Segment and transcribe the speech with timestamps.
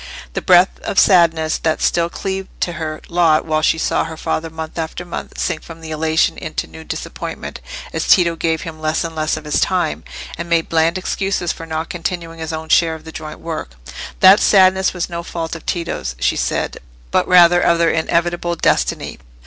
[0.33, 4.49] The breath of sadness that still cleaved to her lot while she saw her father
[4.49, 7.61] month after month sink from elation into new disappointment
[7.93, 10.03] as Tito gave him less and less of his time,
[10.39, 14.91] and made bland excuses for not continuing his own share of the joint work—that sadness
[14.91, 16.79] was no fault of Tito's, she said,
[17.11, 19.19] but rather of their inevitable destiny.